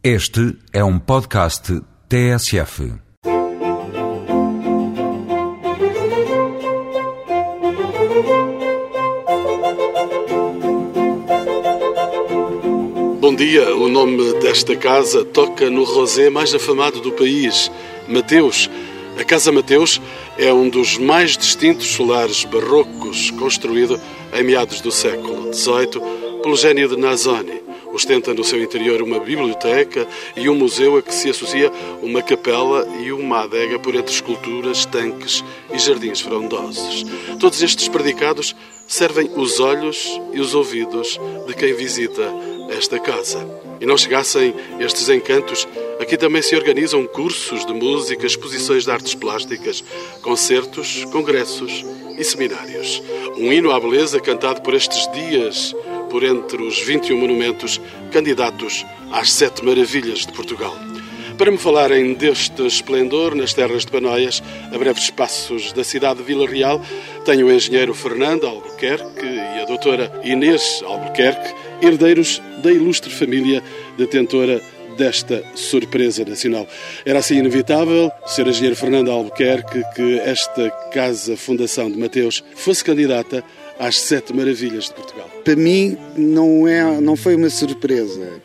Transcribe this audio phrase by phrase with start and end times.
[0.00, 2.92] Este é um podcast TSF.
[13.20, 17.68] Bom dia, o nome desta casa toca no rosé mais afamado do país,
[18.06, 18.70] Mateus.
[19.18, 20.00] A Casa Mateus
[20.38, 24.00] é um dos mais distintos solares barrocos construído
[24.32, 26.00] em meados do século XVIII
[26.40, 27.67] pelo gênio de Nazoni.
[27.92, 30.06] Ostenta no seu interior uma biblioteca
[30.36, 31.70] e um museu a que se associa
[32.02, 35.42] uma capela e uma adega por entre esculturas, tanques
[35.72, 37.04] e jardins frondosos.
[37.40, 38.54] Todos estes predicados
[38.86, 42.32] servem os olhos e os ouvidos de quem visita
[42.70, 43.46] esta casa.
[43.80, 45.66] E não chegassem estes encantos,
[46.00, 49.82] aqui também se organizam cursos de música, exposições de artes plásticas,
[50.22, 51.84] concertos, congressos
[52.18, 53.02] e seminários.
[53.36, 55.74] Um hino à beleza cantado por estes dias,
[56.10, 57.80] por entre os 21 monumentos
[58.10, 60.76] candidatos às sete maravilhas de Portugal.
[61.38, 64.42] Para me falarem deste esplendor nas terras de Panóias,
[64.72, 66.80] a breves passos da cidade de Vila Real,
[67.24, 73.62] tenho o engenheiro Fernando Albuquerque e a doutora Inês Albuquerque, herdeiros da ilustre família
[73.96, 74.60] detentora
[74.98, 76.66] desta surpresa nacional.
[77.06, 78.48] Era assim inevitável, Sr.
[78.48, 83.42] Engenheiro Fernando Albuquerque, que esta Casa Fundação de Mateus fosse candidata
[83.78, 85.30] às sete maravilhas de Portugal.
[85.44, 88.42] Para mim não, é, não foi uma surpresa,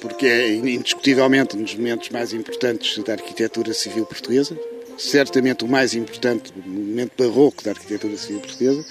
[0.00, 4.58] porque é indiscutivelmente um dos momentos mais importantes da arquitetura civil portuguesa,
[4.96, 8.84] certamente o mais importante, momento barroco da arquitetura civil portuguesa,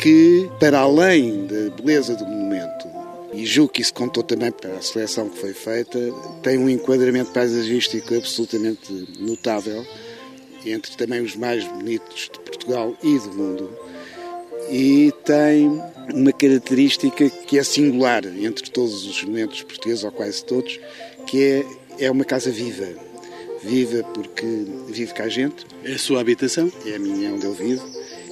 [0.00, 2.67] que, para além da beleza do monumento,
[3.32, 5.98] e julgo que isso contou também para a seleção que foi feita,
[6.42, 9.86] tem um enquadramento paisagístico absolutamente notável,
[10.64, 13.70] entre também os mais bonitos de Portugal e do mundo,
[14.70, 15.68] e tem
[16.12, 20.78] uma característica que é singular entre todos os monumentos portugueses, ou quase todos,
[21.26, 21.42] que
[21.98, 22.86] é, é uma casa viva.
[23.62, 24.46] Viva porque
[24.88, 25.66] vive cá gente.
[25.84, 26.70] É a sua habitação?
[26.86, 27.84] É a minha onde eu vivo.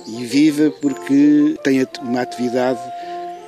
[0.06, 2.80] E viva porque tem uma atividade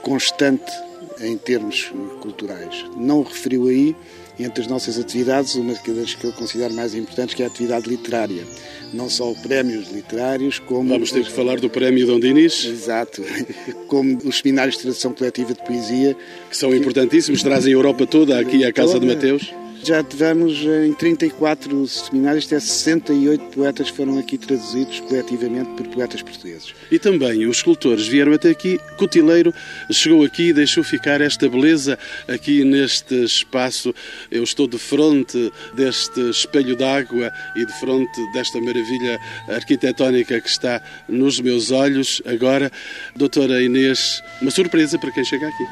[0.02, 0.72] constante
[1.20, 2.84] em termos culturais.
[2.96, 3.94] Não referiu aí,
[4.38, 7.88] entre as nossas atividades, uma das que eu considero mais importantes, que é a atividade
[7.88, 8.44] literária.
[8.92, 10.88] Não só prémios literários, como...
[10.88, 12.64] Vamos ter que falar do Prémio Dom Dinis.
[12.64, 13.22] Exato.
[13.88, 16.16] Como os seminários de tradução coletiva de poesia.
[16.48, 19.52] Que são importantíssimos, trazem a Europa toda aqui à Casa de Mateus.
[19.82, 26.74] Já tivemos em 34 seminários, até 68 poetas foram aqui traduzidos coletivamente por poetas portugueses.
[26.90, 28.78] E também os escultores vieram até aqui.
[28.96, 29.54] Cotileiro
[29.90, 33.94] chegou aqui e deixou ficar esta beleza aqui neste espaço.
[34.30, 39.18] Eu estou de frente deste espelho d'água e de frente desta maravilha
[39.48, 42.70] arquitetónica que está nos meus olhos agora.
[43.16, 45.64] Doutora Inês, uma surpresa para quem chega aqui.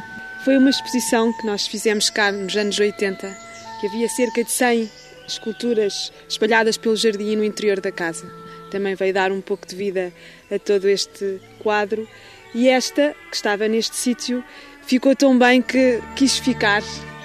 [0.44, 3.45] Foi uma exposição que nós fizemos cá nos anos 80
[3.80, 4.90] que havia cerca de 100
[5.26, 8.30] esculturas espalhadas pelo jardim no interior da casa.
[8.70, 10.12] Também veio dar um pouco de vida
[10.50, 12.08] a todo este quadro.
[12.54, 14.42] E esta, que estava neste sítio,
[14.86, 16.82] ficou tão bem que quis ficar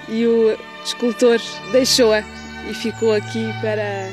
[0.10, 1.40] e o escultor
[1.72, 2.24] deixou-a
[2.70, 4.10] e ficou aqui para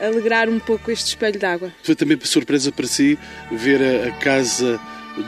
[0.00, 1.72] alegrar um pouco este espelho d'água.
[1.82, 3.18] Foi também surpresa para si
[3.50, 4.80] ver a casa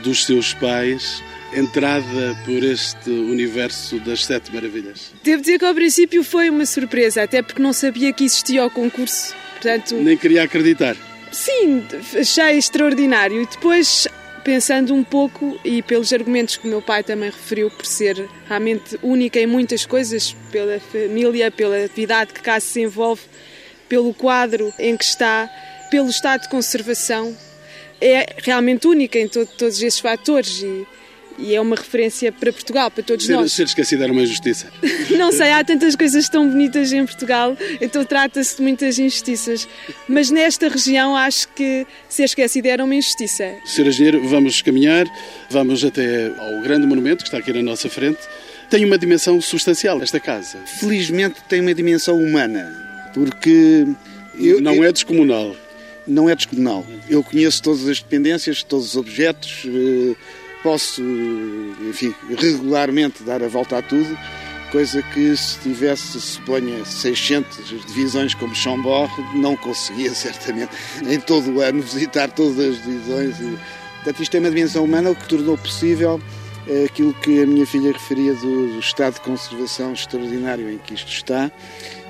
[0.02, 1.22] dos seus pais
[1.56, 5.12] entrada por este universo das Sete Maravilhas?
[5.22, 8.70] Devo dizer que ao princípio foi uma surpresa, até porque não sabia que existia o
[8.70, 9.34] concurso.
[9.54, 10.96] Portanto, Nem queria acreditar.
[11.32, 11.84] Sim,
[12.18, 13.42] achei extraordinário.
[13.42, 14.06] E depois,
[14.44, 18.98] pensando um pouco, e pelos argumentos que o meu pai também referiu, por ser realmente
[19.02, 23.22] única em muitas coisas, pela família, pela atividade que cá se envolve,
[23.88, 25.48] pelo quadro em que está,
[25.90, 27.36] pelo estado de conservação,
[28.00, 30.62] é realmente única em todo, todos esses fatores.
[30.62, 30.86] E,
[31.38, 33.52] e é uma referência para Portugal, para todos ser, nós.
[33.52, 34.68] Ser esquecido era uma injustiça.
[35.16, 39.68] Não sei, há tantas coisas tão bonitas em Portugal, então trata-se de muitas injustiças.
[40.08, 43.54] Mas nesta região acho que ser esquecido era uma injustiça.
[43.64, 43.88] Sr.
[43.88, 45.06] Engenheiro, vamos caminhar,
[45.50, 48.20] vamos até ao grande monumento que está aqui na nossa frente.
[48.70, 50.58] Tem uma dimensão substancial esta casa.
[50.80, 53.86] Felizmente tem uma dimensão humana, porque...
[54.38, 54.84] Eu, não eu...
[54.84, 55.56] é descomunal.
[56.06, 56.84] Não é descomunal.
[57.08, 59.64] Eu conheço todas as dependências, todos os objetos
[60.66, 61.00] posso,
[61.88, 64.18] enfim, regularmente dar a volta a tudo,
[64.72, 70.72] coisa que se tivesse, suponha, 600 divisões como Chambord, não conseguia certamente
[71.08, 73.36] em todo o ano visitar todas as divisões.
[73.94, 76.20] Portanto, isto é uma dimensão humana o que tornou possível
[76.84, 81.10] aquilo que a minha filha referia do, do estado de conservação extraordinário em que isto
[81.12, 81.50] está.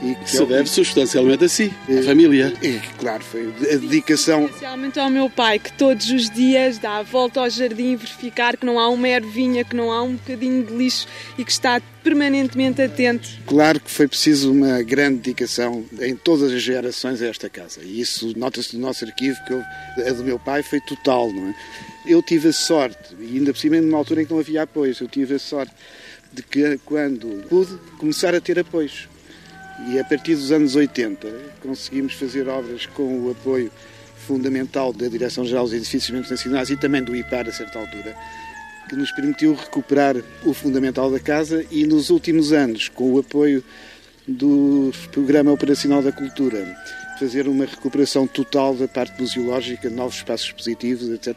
[0.03, 2.53] E que Se deve substancialmente a si, à família.
[2.63, 4.45] E, claro, foi a dedicação.
[4.45, 8.67] Especialmente ao meu pai, que todos os dias dá a volta ao jardim verificar que
[8.67, 11.07] não há uma ervinha, que não há um bocadinho de lixo
[11.39, 13.27] e que está permanentemente atento.
[13.47, 17.81] Claro que foi preciso uma grande dedicação em todas as gerações a esta casa.
[17.83, 19.63] E isso nota-se no nosso arquivo, que eu,
[20.07, 21.55] a do meu pai foi total, não é?
[22.07, 25.01] Eu tive a sorte, e ainda por cima numa altura em que não havia apoios,
[25.01, 25.75] eu tive a sorte
[26.33, 29.09] de que quando pude começar a ter apoios.
[29.89, 31.29] E a partir dos anos 80
[31.61, 33.71] conseguimos fazer obras com o apoio
[34.27, 38.15] fundamental da Direção-Geral dos Edifícios Nacionais e também do IPAR a certa altura,
[38.89, 43.63] que nos permitiu recuperar o fundamental da casa e nos últimos anos, com o apoio
[44.27, 46.77] do Programa Operacional da Cultura,
[47.19, 51.37] fazer uma recuperação total da parte museológica, novos espaços expositivos, etc.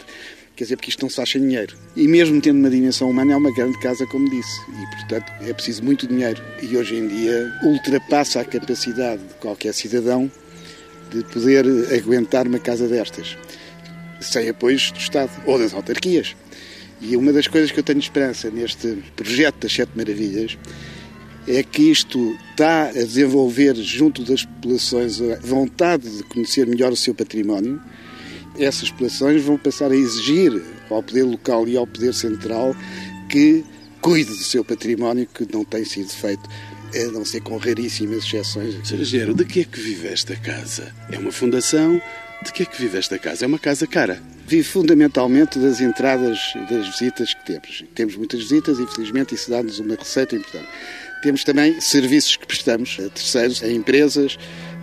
[0.60, 1.74] Quer dizer, porque isto não se acha dinheiro.
[1.96, 4.60] E mesmo tendo uma dimensão humana, é uma grande casa, como disse.
[4.70, 6.44] E, portanto, é preciso muito dinheiro.
[6.62, 10.30] E hoje em dia ultrapassa a capacidade de qualquer cidadão
[11.12, 11.66] de poder
[11.98, 13.38] aguentar uma casa destas,
[14.20, 16.36] sem apoios do Estado ou das autarquias.
[17.00, 20.58] E uma das coisas que eu tenho esperança neste projeto das Sete Maravilhas
[21.48, 26.98] é que isto está a desenvolver junto das populações a vontade de conhecer melhor o
[26.98, 27.82] seu património
[28.60, 32.76] essas populações vão passar a exigir ao poder local e ao poder central
[33.30, 33.64] que
[34.02, 36.50] cuide do seu património, que não tem sido feito,
[36.96, 38.76] a não ser com raríssimas exceções.
[38.88, 39.04] Sr.
[39.04, 40.94] Gero, de que é que vive esta casa?
[41.12, 42.02] É uma fundação?
[42.44, 43.46] De que é que vive esta casa?
[43.46, 44.22] É uma casa cara?
[44.48, 46.40] Vive fundamentalmente das entradas
[46.70, 47.84] das visitas que temos.
[47.94, 50.68] Temos muitas visitas, infelizmente, isso dá-nos uma receita importante.
[51.22, 54.38] Temos também serviços que prestamos a terceiros, a empresas,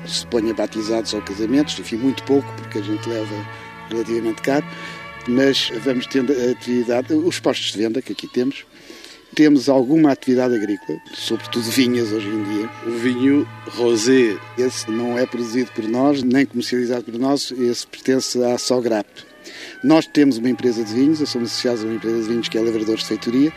[0.06, 3.34] se ponha batizados ou casamentos, enfim, muito pouco, porque a gente leva
[3.90, 4.66] relativamente caro,
[5.28, 8.64] mas vamos tendo atividade, os postos de venda que aqui temos,
[9.34, 12.70] temos alguma atividade agrícola, sobretudo vinhas hoje em dia.
[12.86, 14.36] O vinho rosé.
[14.56, 19.06] Esse não é produzido por nós, nem comercializado por nós, esse pertence à Sograp.
[19.84, 22.56] Nós temos uma empresa de vinhos, eu somos associados a uma empresa de vinhos que
[22.56, 23.52] é Lavradores de Feitoria,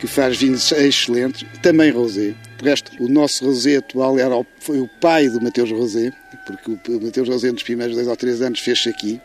[0.00, 2.34] que faz vinhos excelentes, também rosé.
[2.58, 6.12] De resto, o nosso rosé atual era o, foi o pai do Mateus Rosé,
[6.46, 9.20] porque o Mateus Rosé nos primeiros dois ou três anos fez-se aqui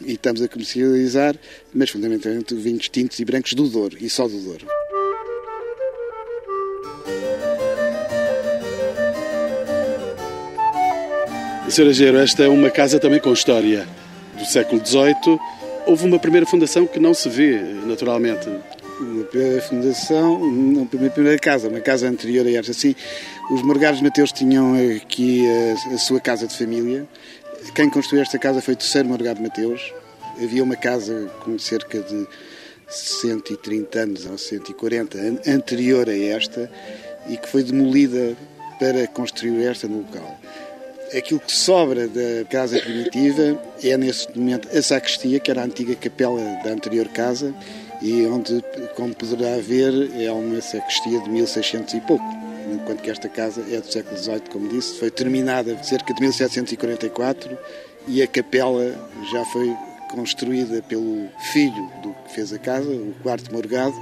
[0.00, 1.34] e estamos a comercializar,
[1.74, 4.66] mas fundamentalmente vinhos tintos e brancos do Douro e só do Douro.
[11.68, 11.92] Sra.
[11.92, 13.86] Gero, esta é uma casa também com história
[14.38, 15.38] do século XVIII.
[15.86, 18.48] Houve uma primeira fundação que não se vê naturalmente
[19.00, 22.72] uma primeira fundação, uma primeira casa, uma casa anterior a esta.
[22.72, 22.94] Assim,
[23.50, 27.06] os Morgares Mateus tinham aqui a, a, sua casa de família.
[27.74, 29.92] Quem construiu esta casa foi o terceiro Morgado Mateus.
[30.42, 32.26] Havia uma casa com cerca de
[32.88, 36.70] 130 anos ou 140 anterior a esta
[37.28, 38.36] e que foi demolida
[38.78, 40.38] para construir esta no local.
[41.16, 45.94] Aquilo que sobra da casa primitiva é, nesse momento, a sacristia, que era a antiga
[45.94, 47.54] capela da anterior casa,
[48.02, 48.62] e onde,
[48.94, 52.24] como poderá ver, é uma sacristia de 1600 e pouco,
[52.72, 57.58] enquanto que esta casa é do século XVIII, como disse, foi terminada cerca de 1744
[58.06, 59.74] e a capela já foi
[60.10, 63.94] construída pelo filho do que fez a casa, o quarto Morgado,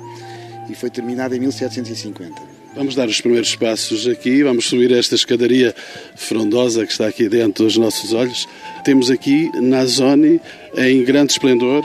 [0.68, 2.56] e foi terminada em 1750.
[2.76, 5.74] Vamos dar os primeiros passos aqui, vamos subir esta escadaria
[6.14, 8.46] frondosa que está aqui dentro dos nossos olhos.
[8.84, 10.40] Temos aqui Nazoni
[10.76, 11.82] em grande esplendor,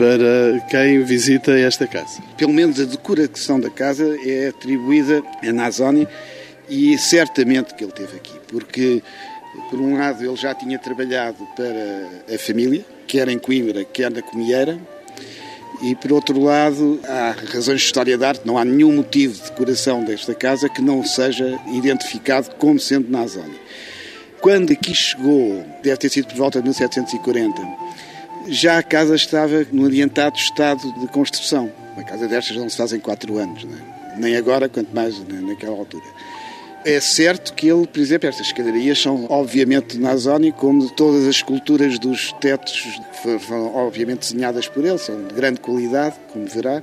[0.00, 2.22] para quem visita esta casa.
[2.38, 6.08] Pelo menos a decoração da casa é atribuída a Nazoni
[6.70, 9.02] e certamente que ele teve aqui, porque
[9.68, 14.22] por um lado ele já tinha trabalhado para a família, quer em Coimbra, quer na
[14.22, 14.80] Comieira,
[15.82, 19.50] e por outro lado há razões de história de arte, não há nenhum motivo de
[19.50, 23.60] decoração desta casa que não seja identificado como sendo Nazoni.
[24.40, 28.00] Quando aqui chegou, deve ter sido por volta de 1740,
[28.48, 31.70] já a casa estava no adiantado estado de construção.
[31.94, 33.78] Uma casa destas não se faz em quatro anos, né?
[34.16, 36.04] nem agora, quanto mais naquela altura.
[36.84, 41.36] É certo que ele, por exemplo, estas escadarias são obviamente na zona, como todas as
[41.36, 42.98] esculturas dos tetos
[43.40, 46.82] foram obviamente desenhadas por ele, são de grande qualidade, como verá.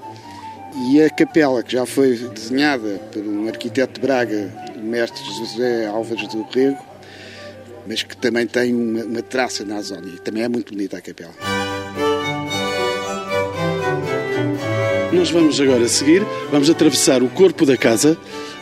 [0.92, 5.88] E a capela, que já foi desenhada por um arquiteto de Braga, o mestre José
[5.88, 6.78] Álvares do Rego,
[7.88, 11.02] mas que também tem uma, uma traça na zona e também é muito bonita a
[11.02, 11.34] capela.
[15.14, 18.18] Nós vamos agora seguir, vamos atravessar o corpo da casa,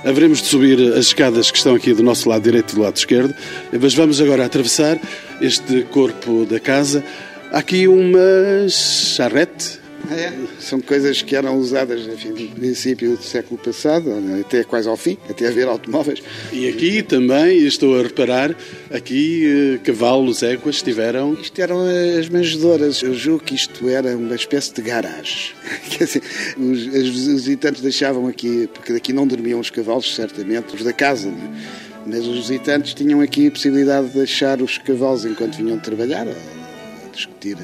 [0.05, 2.95] haveremos de subir as escadas que estão aqui do nosso lado direito e do lado
[2.95, 3.35] esquerdo,
[3.81, 4.97] mas vamos agora atravessar
[5.41, 7.03] este corpo da casa.
[7.51, 9.79] Há aqui uma charrete,
[10.11, 14.95] É, são coisas que eram usadas enfim, no princípio do século passado, até quase ao
[14.95, 16.21] fim, até haver automóveis.
[16.53, 18.55] E aqui também, estou a reparar,
[18.91, 21.33] aqui eh, cavalos, éguas tiveram...
[21.33, 21.79] Isto eram
[22.19, 23.01] as manjedoras.
[23.01, 25.53] Eu julgo que isto era uma espécie de garagem.
[25.89, 26.21] Quer dizer,
[26.57, 31.31] os, os visitantes deixavam aqui, porque daqui não dormiam os cavalos, certamente, os da casa,
[31.31, 31.85] não é?
[32.07, 37.09] Mas os visitantes tinham aqui a possibilidade de deixar os cavalos enquanto vinham trabalhar, a
[37.11, 37.57] discutir.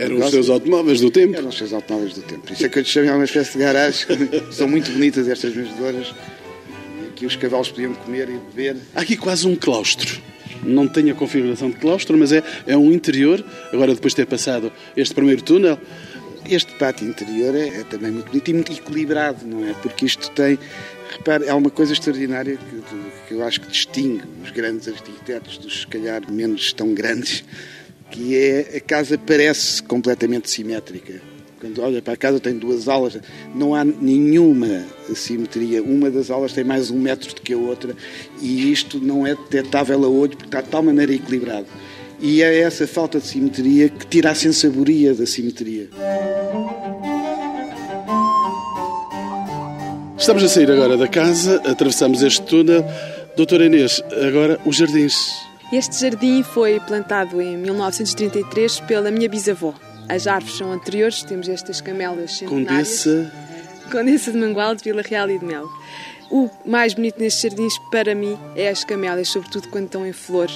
[0.00, 1.36] Eram os seus automóveis do tempo.
[1.36, 2.42] Eram os seus automóveis do tempo.
[2.42, 4.06] Por isso é que eu te chamei uma espécie de garagem.
[4.50, 6.14] São muito bonitas estas manjedoras.
[7.08, 8.76] Aqui os cavalos podiam comer e beber.
[8.94, 10.20] Há aqui quase um claustro.
[10.62, 13.44] Não tem a configuração de claustro, mas é, é um interior.
[13.72, 15.78] Agora, depois de ter passado este primeiro túnel,
[16.48, 19.74] Este pátio interior é, é também muito bonito e muito equilibrado, não é?
[19.74, 20.58] Porque isto tem.
[21.10, 25.80] Repare, há uma coisa extraordinária que, que eu acho que distingue os grandes arquitetos dos,
[25.80, 27.44] se calhar, menos tão grandes,
[28.10, 31.20] que é a casa parece completamente simétrica.
[31.60, 33.18] Quando olha para a casa tem duas alas,
[33.54, 35.82] não há nenhuma simetria.
[35.82, 37.94] Uma das alas tem mais um metro do que a outra
[38.40, 41.66] e isto não é detectável a olho porque está de tal maneira equilibrado.
[42.18, 45.88] E é essa falta de simetria que tira a sensaboria da simetria.
[50.18, 52.84] Estamos a sair agora da casa, atravessamos este túnel.
[53.36, 55.49] Doutora Inês, agora os jardins.
[55.72, 59.72] Este jardim foi plantado em 1933 pela minha bisavó.
[60.08, 63.04] As árvores são anteriores, temos estas camélias centenárias.
[63.04, 63.32] Condessa.
[63.92, 65.68] Condessa de Mangual, de Vila Real e de Mel.
[66.28, 70.48] O mais bonito nestes jardins, para mim, é as camélias, sobretudo quando estão em flor.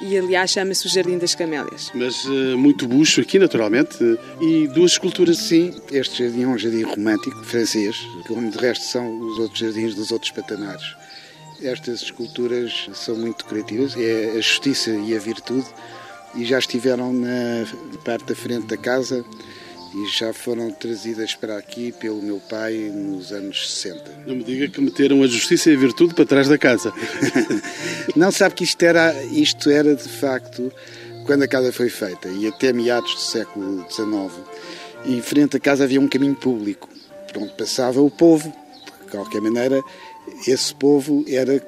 [0.00, 1.90] E, aliás, chama-se o Jardim das Camélias.
[1.94, 3.96] Mas eh, muito bucho aqui, naturalmente.
[4.40, 5.36] E duas esculturas.
[5.36, 9.94] Sim, este jardim é um jardim romântico, francês, como de resto são os outros jardins
[9.94, 10.84] dos outros patamares.
[11.62, 15.66] Estas esculturas são muito decorativas, é a justiça e a virtude,
[16.34, 17.64] e já estiveram na
[18.04, 19.24] parte da frente da casa
[19.94, 24.24] e já foram trazidas para aqui pelo meu pai nos anos 60.
[24.26, 26.92] Não me diga que meteram a justiça e a virtude para trás da casa.
[28.16, 30.72] Não sabe que isto era, isto era de facto
[31.24, 34.32] quando a casa foi feita e até meados do século XIX.
[35.06, 36.88] E frente à casa havia um caminho público,
[37.32, 38.52] por onde passava o povo.
[39.04, 39.80] De qualquer maneira,
[40.46, 41.62] esse povo era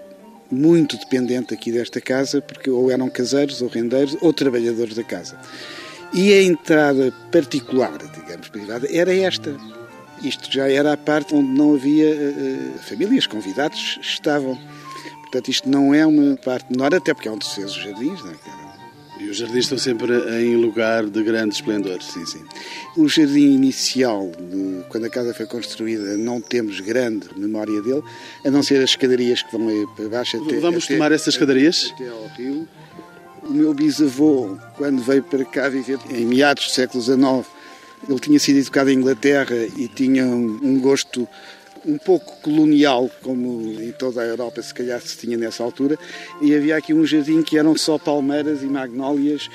[0.50, 5.38] muito dependente aqui desta casa, porque ou eram caseiros, ou rendeiros, ou trabalhadores da casa.
[6.12, 9.56] E a entrada particular, digamos, privada, era esta.
[10.22, 14.58] Isto já era a parte onde não havia eh, famílias, convidados estavam.
[15.22, 18.22] Portanto, isto não é uma parte menor, até porque é onde se fez os jardins,
[18.25, 18.65] não é?
[19.18, 22.02] E os jardins estão sempre em lugar de grande esplendor.
[22.02, 22.42] Sim, sim.
[22.96, 28.02] O jardim inicial, de, quando a casa foi construída, não temos grande memória dele,
[28.44, 30.37] a não ser as escadarias que vão aí para baixo.
[30.37, 31.90] Até, Vamos até- tomar essas escadarias?
[31.94, 32.68] Até ao rio.
[33.42, 37.46] O meu bisavô, quando veio para cá viver em meados do século XIX,
[38.08, 41.26] ele tinha sido educado em Inglaterra e tinha um um gosto
[41.86, 45.96] um pouco colonial, como em toda a Europa se calhar se tinha nessa altura,
[46.42, 49.48] e havia aqui um jardim que eram só palmeiras e magnólias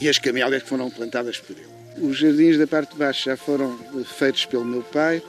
[0.00, 2.06] e as camélias que foram plantadas por ele.
[2.06, 5.22] Os jardins da parte de baixo já foram eh, feitos pelo meu pai.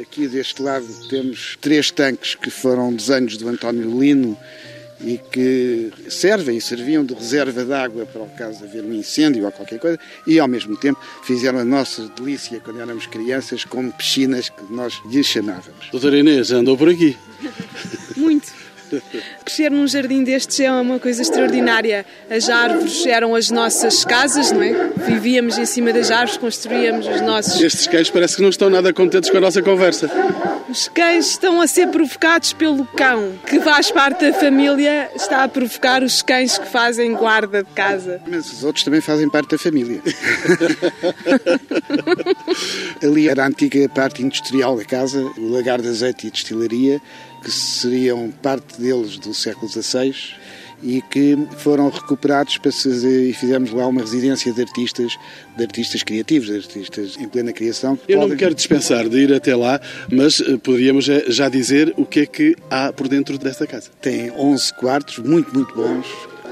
[0.00, 4.38] Aqui deste lado temos três tanques que foram desenhos do António Lino
[5.02, 8.92] e que servem e serviam de reserva de água para o caso de haver um
[8.92, 13.64] incêndio ou qualquer coisa, e ao mesmo tempo fizeram a nossa delícia quando éramos crianças,
[13.64, 15.88] como piscinas que nós lhes chamávamos.
[15.90, 17.16] Doutora Inês, andou por aqui.
[18.16, 18.49] Muito.
[19.44, 22.04] Crescer num jardim destes é uma coisa extraordinária.
[22.28, 24.90] As árvores eram as nossas casas, não é?
[25.06, 27.60] Vivíamos em cima das árvores, construíamos os nossos.
[27.60, 30.10] Estes cães parece que não estão nada contentes com a nossa conversa.
[30.68, 35.48] Os cães estão a ser provocados pelo cão, que faz parte da família, está a
[35.48, 38.20] provocar os cães que fazem guarda de casa.
[38.26, 40.00] Mas os outros também fazem parte da família.
[43.02, 47.00] Ali era a antiga parte industrial da casa, o lagar de azeite e destilaria,
[47.42, 50.14] que seriam parte deles do século XVI
[50.82, 55.12] e que foram recuperados para e fizemos lá uma residência de artistas,
[55.56, 57.98] de artistas criativos, de artistas em plena criação.
[58.08, 59.78] Eu não Podem- quero dispensar de ir até lá,
[60.10, 63.90] mas eh, poderíamos eh, já dizer o que é que há por dentro desta casa.
[64.00, 66.06] Tem 11 quartos, muito, muito bons.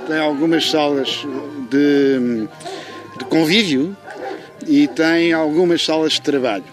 [0.06, 1.26] Tem algumas salas
[1.70, 2.46] de,
[3.18, 3.96] de convívio
[4.66, 6.64] e tem algumas salas de trabalho.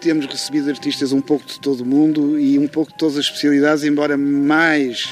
[0.00, 3.24] Temos recebido artistas um pouco de todo o mundo e um pouco de todas as
[3.24, 5.08] especialidades, embora mais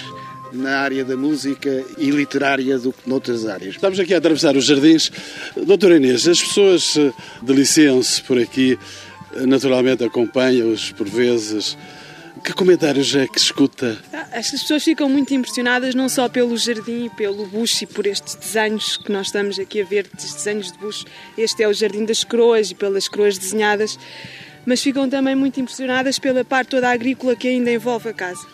[0.55, 3.75] na área da música e literária do que noutras áreas.
[3.75, 5.11] Estamos aqui a atravessar os jardins.
[5.57, 7.13] Doutora Inês, as pessoas eh,
[7.43, 8.79] deliciam-se por aqui,
[9.35, 11.77] eh, naturalmente acompanham-os por vezes.
[12.43, 13.97] Que comentários é que escuta?
[14.11, 18.35] Que as pessoas ficam muito impressionadas não só pelo jardim pelo bucho e por estes
[18.35, 21.05] desenhos que nós estamos aqui a ver, estes desenhos de bucho.
[21.39, 23.99] Este é o Jardim das Croas e pelas croas desenhadas,
[24.67, 28.47] mas ficam também muito impressionadas pela parte toda agrícola que ainda envolve a casa.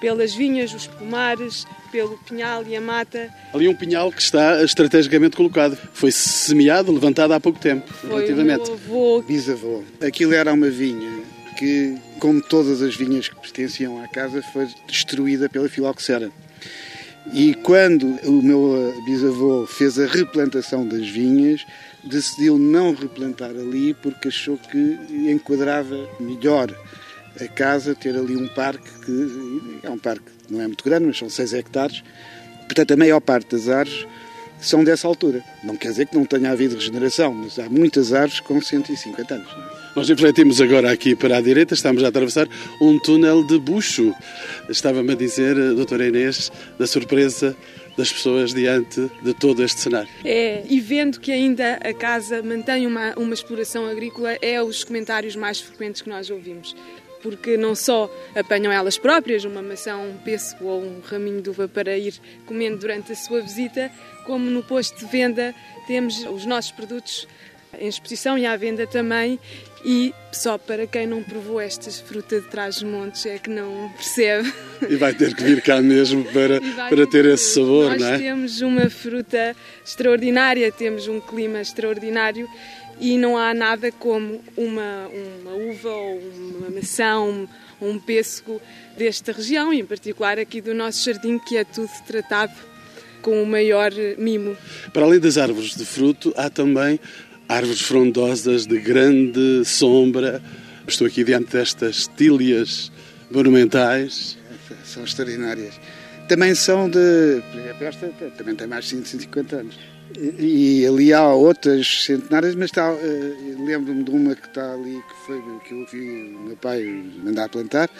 [0.00, 3.28] Pelas vinhas, os pomares, pelo pinhal e a mata.
[3.52, 5.76] Ali um pinhal que está estrategicamente colocado.
[5.92, 8.70] Foi semeado, levantado há pouco tempo, Foi relativamente.
[8.70, 9.82] o meu avô Bisavô.
[10.00, 11.22] Aquilo era uma vinha
[11.58, 16.30] que, como todas as vinhas que pertenciam à casa, foi destruída pela filoxera.
[17.32, 21.66] E quando o meu bisavô fez a replantação das vinhas,
[22.02, 24.98] decidiu não replantar ali porque achou que
[25.30, 26.74] enquadrava melhor
[27.40, 31.06] a casa ter ali um parque que é um parque que não é muito grande,
[31.06, 32.02] mas são 6 hectares.
[32.66, 34.06] Portanto, a maior parte das árvores
[34.60, 35.44] são dessa altura.
[35.62, 39.52] Não quer dizer que não tenha havido regeneração, mas há muitas árvores com 150 anos.
[39.56, 39.87] não é?
[39.98, 42.48] Nós refletimos agora aqui para a direita, estamos a atravessar
[42.80, 44.14] um túnel de bucho.
[44.68, 47.56] Estava-me a dizer, a doutora Inês, da surpresa
[47.96, 50.08] das pessoas diante de todo este cenário.
[50.24, 55.34] É, e vendo que ainda a casa mantém uma, uma exploração agrícola, é os comentários
[55.34, 56.76] mais frequentes que nós ouvimos.
[57.20, 61.66] Porque não só apanham elas próprias uma maçã, um pêssego ou um raminho de uva
[61.66, 62.14] para ir
[62.46, 63.90] comendo durante a sua visita,
[64.24, 65.52] como no posto de venda
[65.88, 67.26] temos os nossos produtos
[67.78, 69.38] em exposição e à venda também.
[69.84, 74.52] E só para quem não provou esta fruta de trás-os-montes é que não percebe.
[74.88, 78.08] E vai ter que vir cá mesmo para, E para ter esse sabor, Nós não
[78.08, 78.18] é?
[78.18, 82.48] temos uma fruta extraordinária, temos um clima extraordinário
[83.00, 87.46] e não há nada como uma, uma uva ou uma maçã, um,
[87.80, 88.60] um pêssego
[88.96, 92.52] desta região, em particular aqui do nosso jardim, que é tudo tratado
[93.22, 94.56] com o maior mimo.
[94.92, 96.98] Para além das árvores de fruto, há também
[97.48, 100.42] árvores frondosas de grande sombra.
[100.86, 102.92] Estou aqui diante destas tílias
[103.30, 104.36] monumentais.
[104.84, 105.80] São extraordinárias.
[106.28, 107.42] Também são de.
[107.80, 109.78] Esta também tem mais de 150 anos.
[110.38, 115.02] E, e ali há outras centenárias, mas está, eh, lembro-me de uma que está ali,
[115.08, 116.82] que foi que eu vi o meu pai
[117.22, 117.90] mandar plantar.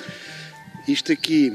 [0.87, 1.53] Isto aqui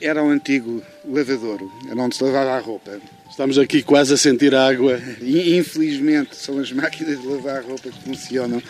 [0.00, 3.00] era um antigo lavadouro, era onde se lavava a roupa.
[3.32, 5.00] Estamos aqui quase a sentir a água.
[5.20, 8.62] Infelizmente são as máquinas de lavar a roupa que funcionam,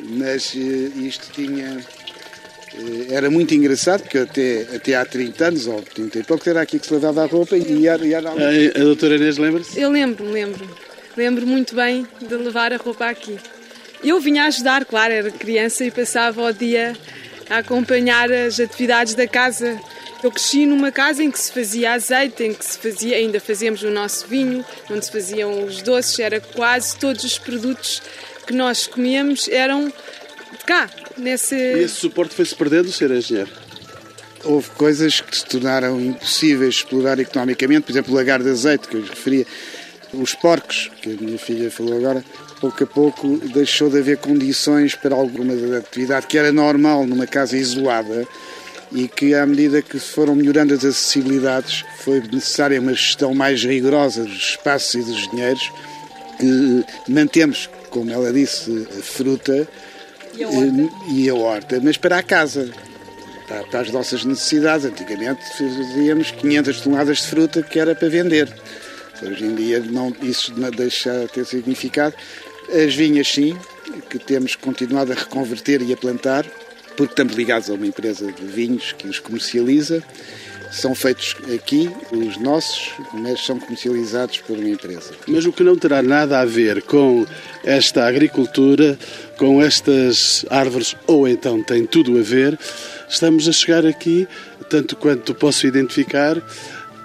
[0.00, 1.78] mas eh, isto tinha.
[2.74, 6.60] eh, Era muito engraçado, porque até, até há 30 anos, ou 30 e pouco, era
[6.62, 8.68] aqui que se lavava a roupa e era, e era ali.
[8.74, 9.78] A, a doutora Inês lembra-se?
[9.78, 10.70] Eu lembro-me, lembro-me.
[11.16, 13.36] Lembro muito bem de levar a roupa aqui.
[14.04, 16.94] Eu vinha ajudar, claro, era criança e passava o dia
[17.50, 19.78] a acompanhar as atividades da casa.
[20.22, 23.82] Eu cresci numa casa em que se fazia azeite, em que se fazia, ainda fazíamos
[23.82, 28.02] o nosso vinho, onde se faziam os doces, era quase todos os produtos
[28.46, 31.54] que nós comíamos eram de cá, nesse...
[31.54, 33.12] E esse suporte foi-se perdendo, Sr.
[33.12, 33.50] Engenheiro?
[34.44, 38.88] Houve coisas que se tornaram impossíveis de explorar economicamente, por exemplo, o lagar de azeite,
[38.88, 39.46] que eu referia.
[40.12, 42.24] Os porcos, que a minha filha falou agora,
[42.60, 47.56] pouco a pouco deixou de haver condições para alguma atividade que era normal numa casa
[47.56, 48.26] isolada
[48.96, 54.24] e que, à medida que foram melhorando as acessibilidades, foi necessária uma gestão mais rigorosa
[54.24, 55.70] dos espaços e dos dinheiros,
[56.38, 59.68] que mantemos, como ela disse, a fruta
[60.34, 60.82] E a horta.
[60.82, 62.70] eh, e a horta, mas para a casa,
[63.46, 64.86] para, para as nossas necessidades.
[64.86, 68.48] Antigamente fazíamos 500 toneladas de fruta que era para vender.
[69.22, 72.14] Hoje em dia não, isso não deixa de ter significado.
[72.70, 73.56] As vinhas, sim,
[74.10, 76.46] que temos continuado a reconverter e a plantar,
[76.96, 80.02] porque estamos ligados a uma empresa de vinhos que os comercializa.
[80.72, 85.12] São feitos aqui, os nossos, mas são comercializados por uma empresa.
[85.26, 87.24] Mas o que não terá nada a ver com
[87.64, 88.98] esta agricultura,
[89.38, 92.58] com estas árvores, ou então tem tudo a ver,
[93.08, 94.26] estamos a chegar aqui,
[94.68, 96.42] tanto quanto posso identificar,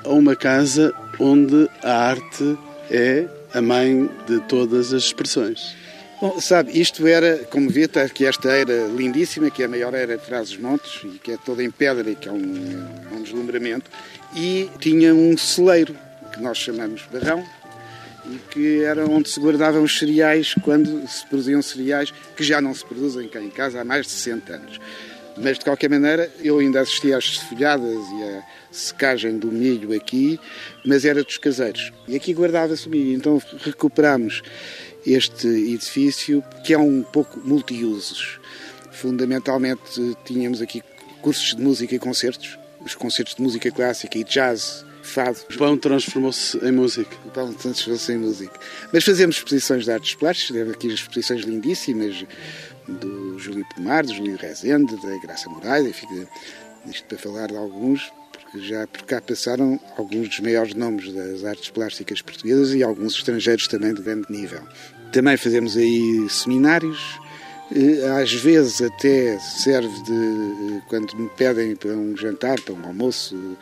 [0.03, 2.57] a uma casa onde a arte
[2.89, 5.80] é a mãe de todas as expressões.
[6.21, 9.91] Bom, sabe, isto era, como vê, está aqui esta eira lindíssima, que é a maior
[9.95, 13.89] eira de Trás-os-Montes, e que é toda em pedra e que é um, um deslumbramento,
[14.35, 15.95] e tinha um celeiro,
[16.31, 17.43] que nós chamamos barrão,
[18.29, 22.71] e que era onde se guardavam os cereais quando se produziam cereais que já não
[22.71, 24.79] se produzem cá em casa há mais de 60 anos.
[25.37, 30.39] Mas, de qualquer maneira, eu ainda assisti às folhadas e à secagem do milho aqui,
[30.85, 31.91] mas era dos caseiros.
[32.07, 33.13] E aqui guardava-se o milho.
[33.13, 34.43] Então recuperámos
[35.05, 38.39] este edifício, que é um pouco multiusos.
[38.91, 40.83] Fundamentalmente, tínhamos aqui
[41.21, 45.77] cursos de música e concertos, os concertos de música clássica e jazz, fado, O pão
[45.77, 47.15] transformou-se em música.
[47.33, 48.59] Pão tantos fosse em música.
[48.93, 52.25] Mas fazemos exposições de artes plásticas, temos aqui exposições lindíssimas
[52.87, 56.27] do Júlio Pomar, do Júlio Rezende, da Graça Moraes, enfim,
[56.85, 58.11] isto para falar de alguns,
[58.55, 63.67] já por cá passaram alguns dos maiores nomes das artes plásticas portuguesas e alguns estrangeiros
[63.67, 64.61] também de grande nível.
[65.11, 67.19] Também fazemos aí seminários,
[67.73, 72.85] eh, às vezes até serve de eh, quando me pedem para um jantar, para um
[72.85, 73.57] almoço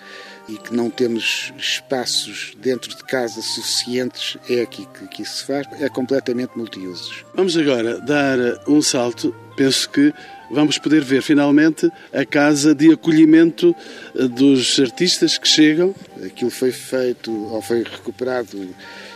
[0.48, 5.46] e que não temos espaços dentro de casa suficientes, é aqui que, que isso se
[5.46, 5.68] faz.
[5.80, 7.24] É completamente multiusos.
[7.36, 9.34] Vamos agora dar um salto.
[9.56, 10.12] Penso que
[10.52, 13.76] vamos poder ver finalmente a casa de acolhimento
[14.16, 15.94] eh, dos artistas que chegam.
[16.26, 18.70] Aquilo foi feito ou foi recuperado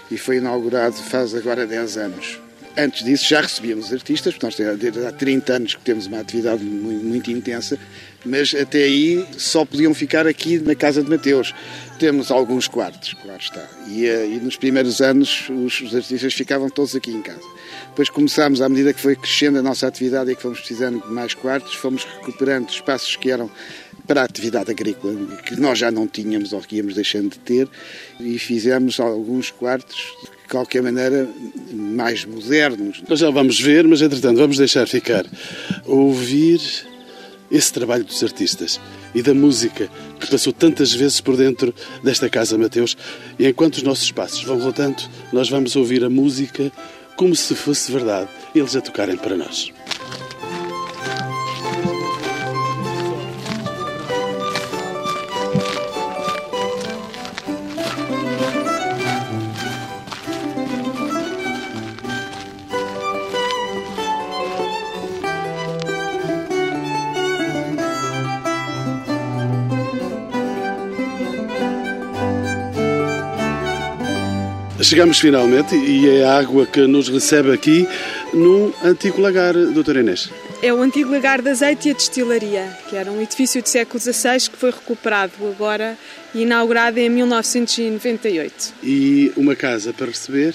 [0.09, 2.39] e foi inaugurado faz agora 10 anos.
[2.75, 7.31] Antes disso já recebíamos artistas, nós há 30 anos que temos uma atividade muito, muito
[7.31, 7.77] intensa,
[8.25, 11.53] mas até aí só podiam ficar aqui na casa de Mateus.
[11.99, 13.63] Temos alguns quartos, claro está.
[13.89, 17.43] E, eh, e nos primeiros anos os, os, artistas ficavam todos aqui em casa.
[17.93, 21.13] Depois começámos, à medida que foi crescendo a nossa atividade e que fomos precisando de
[21.13, 23.51] mais quartos, fomos recuperando espaços que eram
[24.07, 25.13] para a atividade agrícola,
[25.45, 27.69] que nós já não tínhamos ou que íamos deixando de ter,
[28.19, 31.29] e fizemos alguns quartos de qualquer maneira
[31.71, 33.03] mais modernos.
[33.07, 35.23] Nós já vamos ver, mas entretanto vamos deixar ficar
[35.85, 36.59] ouvir
[37.51, 38.81] esse trabalho dos artistas
[39.13, 39.87] e da música
[40.19, 41.71] que passou tantas vezes por dentro
[42.03, 42.97] desta casa Mateus.
[43.37, 46.71] E enquanto os nossos passos vão rodando, nós vamos ouvir a música
[47.15, 49.71] como se fosse verdade, eles a tocarem para nós.
[74.93, 77.87] Chegamos finalmente e é a água que nos recebe aqui
[78.31, 80.29] num antigo lagar, doutora Inês.
[80.61, 83.99] É o antigo lagar de azeite e a destilaria, que era um edifício do século
[83.99, 85.97] XVI que foi recuperado agora
[86.31, 88.71] e inaugurado em 1998.
[88.83, 90.53] E uma casa para receber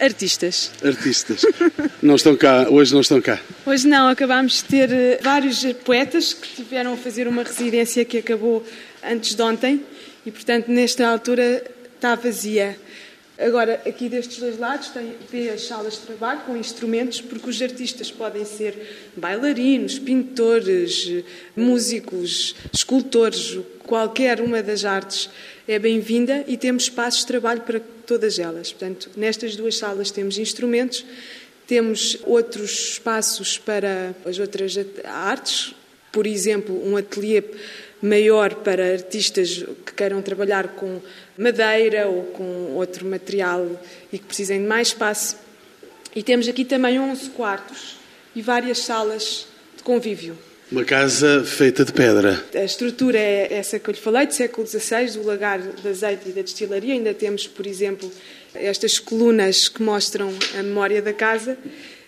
[0.00, 0.72] Artistas.
[0.84, 1.42] Artistas.
[2.02, 3.38] não estão cá, hoje não estão cá.
[3.64, 8.18] Hoje não, acabámos de ter eh, vários poetas que tiveram a fazer uma residência que
[8.18, 8.66] acabou
[9.08, 9.80] antes de ontem
[10.26, 11.62] e, portanto, nesta altura
[11.94, 12.76] está vazia.
[13.38, 14.90] Agora, aqui destes dois lados
[15.30, 21.22] tem, as salas de trabalho com instrumentos, porque os artistas podem ser bailarinos, pintores,
[21.54, 25.28] músicos, escultores, qualquer uma das artes
[25.68, 28.72] é bem-vinda e temos espaços de trabalho para todas elas.
[28.72, 31.04] Portanto, nestas duas salas temos instrumentos,
[31.66, 35.74] temos outros espaços para as outras artes,
[36.10, 37.44] por exemplo, um ateliê
[38.02, 41.00] maior para artistas que queiram trabalhar com
[41.36, 43.68] madeira ou com outro material
[44.12, 45.36] e que precisem de mais espaço.
[46.14, 47.96] E temos aqui também 11 quartos
[48.34, 50.36] e várias salas de convívio.
[50.70, 52.44] Uma casa feita de pedra.
[52.52, 56.28] A estrutura é essa que eu lhe falei, do século XVI, do lagar de azeite
[56.28, 56.92] e da destilaria.
[56.92, 58.10] Ainda temos, por exemplo,
[58.52, 61.56] estas colunas que mostram a memória da casa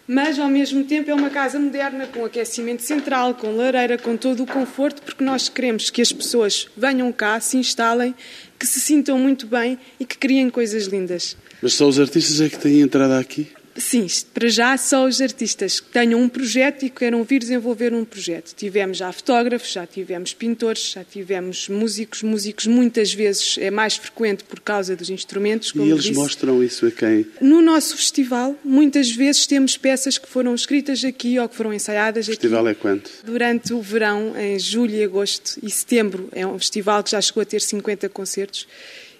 [0.08, 4.42] mas ao mesmo tempo é uma casa moderna com aquecimento central, com lareira, com todo
[4.42, 8.14] o conforto, porque nós queremos que as pessoas venham cá, se instalem,
[8.58, 11.36] que se sintam muito bem e que criem coisas lindas.
[11.60, 13.48] Mas só os artistas é que têm entrada aqui?
[13.78, 17.94] Sim, para já só os artistas que tenham um projeto e que queiram vir desenvolver
[17.94, 18.54] um projeto.
[18.54, 22.22] Tivemos já fotógrafos, já tivemos pintores, já tivemos músicos.
[22.22, 25.72] Músicos muitas vezes é mais frequente por causa dos instrumentos.
[25.74, 26.14] e eles disse.
[26.14, 27.26] mostram isso a quem?
[27.40, 32.24] No nosso festival, muitas vezes temos peças que foram escritas aqui ou que foram ensaiadas
[32.26, 32.32] aqui.
[32.32, 33.10] O festival é quanto?
[33.24, 36.28] Durante o verão, em julho agosto e setembro.
[36.32, 38.66] É um festival que já chegou a ter 50 concertos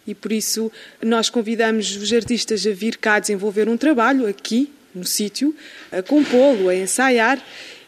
[0.09, 5.05] e por isso nós convidamos os artistas a vir cá desenvolver um trabalho aqui no
[5.05, 5.55] sítio,
[5.92, 7.38] a compô-lo, a ensaiar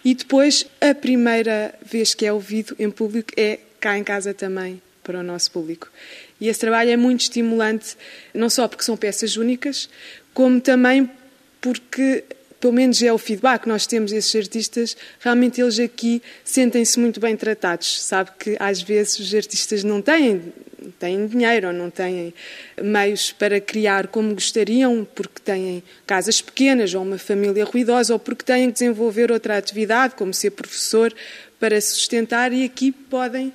[0.04, 4.82] e depois a primeira vez que é ouvido em público é cá em casa também
[5.02, 5.90] para o nosso público.
[6.38, 7.96] E esse trabalho é muito estimulante,
[8.34, 9.88] não só porque são peças únicas,
[10.34, 11.10] como também
[11.58, 12.22] porque
[12.60, 17.18] pelo menos é o feedback que nós temos desses artistas, realmente eles aqui sentem-se muito
[17.18, 18.02] bem tratados.
[18.02, 20.52] Sabe que às vezes os artistas não têm,
[20.98, 22.34] têm dinheiro ou não têm
[22.80, 28.44] meios para criar como gostariam, porque têm casas pequenas ou uma família ruidosa, ou porque
[28.44, 31.14] têm que desenvolver outra atividade, como ser professor,
[31.58, 33.52] para sustentar, e aqui podem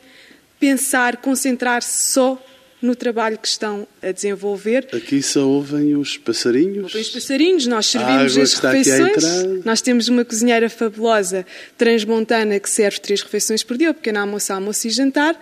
[0.60, 2.42] pensar, concentrar-se só
[2.82, 4.88] no trabalho que estão a desenvolver.
[4.94, 6.84] Aqui só ouvem os passarinhos?
[6.84, 9.66] Ouvem os passarinhos, nós servimos as refeições.
[9.66, 11.46] Nós temos uma cozinheira fabulosa
[11.78, 15.40] transmontana que serve três refeições por dia, o pequeno almoço, almoço e jantar.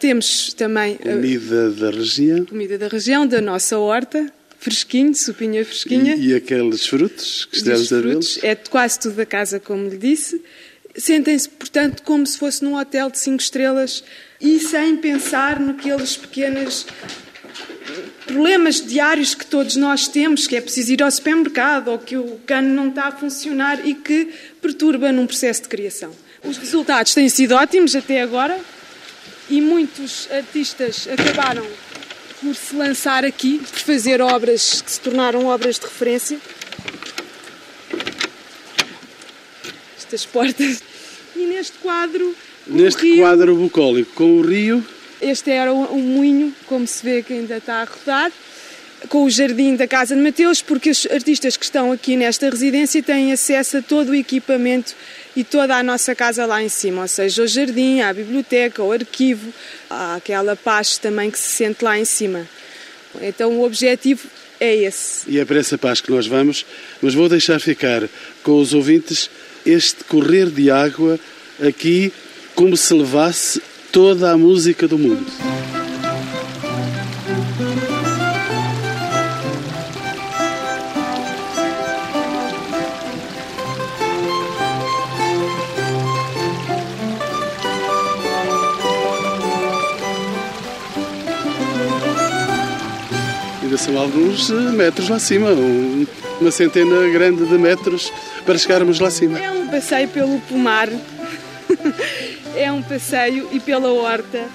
[0.00, 0.96] Temos também...
[0.96, 2.44] Comida da região?
[2.44, 6.14] Comida da região, da nossa horta, fresquinho, sopinha fresquinha.
[6.16, 8.46] E, e aqueles frutos que estivemos a?
[8.46, 10.40] É quase tudo da casa, como lhe disse.
[10.96, 14.02] Sentem-se, portanto, como se fosse num hotel de cinco estrelas,
[14.40, 16.86] e sem pensar naqueles pequenos
[18.26, 22.38] problemas diários que todos nós temos, que é preciso ir ao supermercado ou que o
[22.46, 24.28] cano não está a funcionar e que
[24.60, 26.10] perturba num processo de criação.
[26.42, 28.58] Os resultados têm sido ótimos até agora
[29.48, 31.66] e muitos artistas acabaram
[32.40, 36.38] por se lançar aqui, por fazer obras que se tornaram obras de referência.
[39.96, 40.82] Estas portas.
[41.34, 42.34] E neste quadro.
[42.66, 44.84] Neste rio, quadro bucólico com o rio.
[45.20, 48.32] Este era um moinho, como se vê que ainda está a rodar,
[49.08, 53.02] com o jardim da Casa de Mateus, porque os artistas que estão aqui nesta residência
[53.02, 54.94] têm acesso a todo o equipamento
[55.36, 58.90] e toda a nossa casa lá em cima, ou seja, o jardim, a biblioteca, o
[58.90, 59.52] arquivo,
[59.88, 62.48] aquela paz também que se sente lá em cima.
[63.20, 64.26] Então o objetivo
[64.58, 65.30] é esse.
[65.30, 66.64] E é para essa paz que nós vamos,
[67.02, 68.08] mas vou deixar ficar
[68.42, 69.30] com os ouvintes
[69.64, 71.20] este correr de água
[71.60, 72.12] aqui
[72.54, 73.60] como se levasse
[73.92, 75.26] toda a música do mundo.
[93.76, 95.50] Ainda são alguns metros lá cima,
[96.40, 98.10] uma centena grande de metros
[98.46, 99.38] para chegarmos lá cima.
[99.38, 100.88] É um passeio pelo pomar
[102.56, 104.46] é um passeio e pela horta.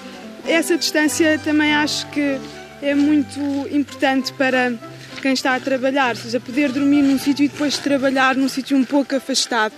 [0.44, 2.36] Essa distância também acho que
[2.82, 4.72] é muito importante para
[5.20, 8.76] quem está a trabalhar, ou seja, poder dormir num sítio e depois trabalhar num sítio
[8.76, 9.72] um pouco afastado.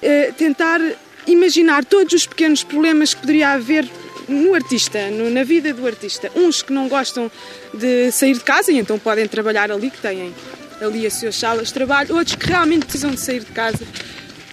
[0.00, 0.80] É tentar
[1.26, 3.88] imaginar todos os pequenos problemas que poderia haver
[4.28, 6.30] no artista, no, na vida do artista.
[6.34, 7.30] Uns que não gostam
[7.72, 10.34] de sair de casa e então podem trabalhar ali, que têm
[10.80, 13.84] ali as suas salas de trabalho, outros que realmente precisam de sair de casa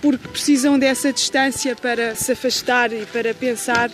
[0.02, 3.92] porque precisam dessa distância para se afastar e para pensar.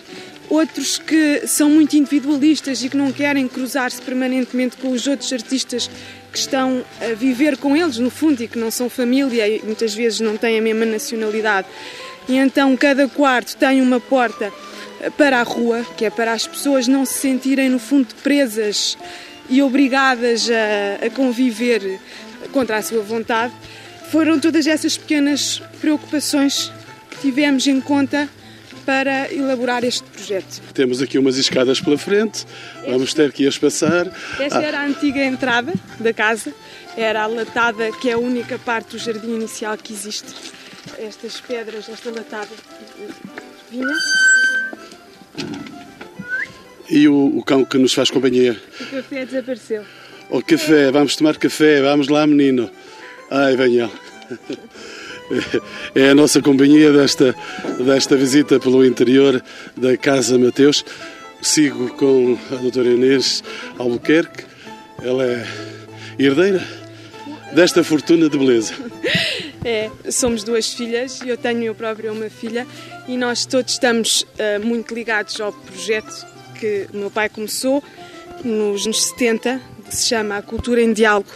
[0.50, 5.90] Outros que são muito individualistas e que não querem cruzar-se permanentemente com os outros artistas
[6.32, 9.94] que estão a viver com eles, no fundo, e que não são família e muitas
[9.94, 11.68] vezes não têm a mesma nacionalidade.
[12.30, 14.54] E então cada quarto tem uma porta
[15.18, 18.98] para a rua, que é para as pessoas não se sentirem, no fundo, presas
[19.50, 22.00] e obrigadas a, a conviver
[22.52, 23.54] contra a sua vontade.
[24.12, 26.72] Foram todas essas pequenas preocupações
[27.10, 28.30] que tivemos em conta
[28.86, 30.62] para elaborar este projeto.
[30.74, 32.46] Temos aqui umas escadas pela frente,
[32.88, 34.08] vamos ter que as passar.
[34.40, 34.64] Esta ah.
[34.64, 36.54] era a antiga entrada da casa,
[36.96, 40.34] era a latada que é a única parte do jardim inicial que existe.
[40.98, 42.48] Estas pedras, esta latada
[43.70, 43.94] vinha.
[46.89, 48.56] E o, o cão que nos faz companhia?
[48.80, 49.84] O café desapareceu.
[50.30, 52.69] O café, vamos tomar café, vamos lá menino.
[53.30, 53.91] Ai, vem ele.
[55.93, 57.36] É a nossa companhia desta,
[57.86, 59.43] desta visita pelo interior
[59.76, 60.86] da Casa Mateus.
[61.41, 63.43] Sigo com a doutora Inês
[63.78, 64.45] Albuquerque.
[65.04, 65.47] Ela é
[66.17, 66.87] herdeira
[67.54, 68.74] desta fortuna de beleza.
[69.64, 72.66] É, somos duas filhas, eu tenho eu própria uma filha
[73.08, 76.26] e nós todos estamos uh, muito ligados ao projeto
[76.60, 77.84] que o meu pai começou
[78.44, 81.30] nos anos 70, que se chama A Cultura em Diálogo,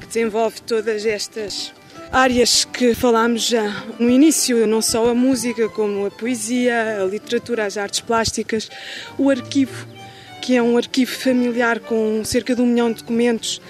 [0.00, 1.72] que desenvolve todas estas
[2.12, 7.66] áreas que falámos já no início, não só a música, como a poesia, a literatura,
[7.66, 8.68] as artes plásticas,
[9.16, 9.86] o arquivo,
[10.42, 13.60] que é um arquivo familiar com cerca de um milhão de documentos,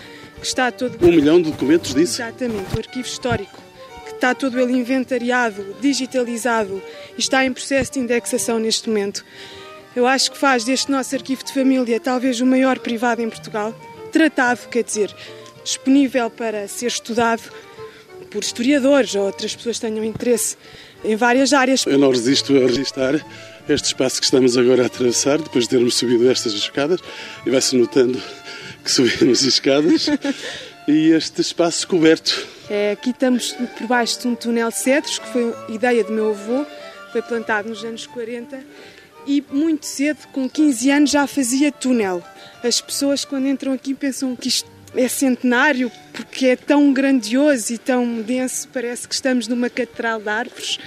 [0.46, 0.96] está todo...
[1.04, 2.20] Um milhão de documentos disso?
[2.22, 3.58] Exatamente, o arquivo histórico,
[4.06, 6.82] que está todo ele inventariado, digitalizado
[7.16, 9.24] e está em processo de indexação neste momento.
[9.94, 13.74] Eu acho que faz deste nosso arquivo de família talvez o maior privado em Portugal,
[14.12, 15.14] tratado, quer dizer,
[15.64, 17.42] disponível para ser estudado
[18.30, 20.56] por historiadores ou outras pessoas que tenham interesse
[21.04, 21.84] em várias áreas.
[21.86, 23.14] Eu não resisto a registrar
[23.68, 27.00] este espaço que estamos agora a atravessar, depois de termos subido estas escadas,
[27.44, 28.20] e vai-se notando
[28.80, 30.08] que subimos escadas,
[30.86, 32.46] e este espaço coberto.
[32.68, 36.30] É, aqui estamos por baixo de um túnel de cedros, que foi ideia do meu
[36.30, 36.64] avô,
[37.12, 38.62] foi plantado nos anos 40,
[39.26, 42.22] e muito cedo, com 15 anos, já fazia túnel.
[42.62, 47.78] As pessoas, quando entram aqui, pensam que isto é centenário porque é tão grandioso e
[47.78, 50.78] tão denso, parece que estamos numa catedral de árvores.